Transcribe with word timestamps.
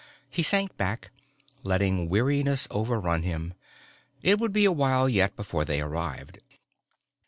_He 0.27 0.41
sank 0.41 0.77
back, 0.77 1.11
letting 1.61 2.09
weariness 2.09 2.67
overrun 2.71 3.21
him. 3.21 3.53
It 4.23 4.39
would 4.39 4.51
be 4.51 4.65
awhile 4.65 5.07
yet 5.07 5.35
before 5.35 5.63
they 5.63 5.79
arrived. 5.79 6.39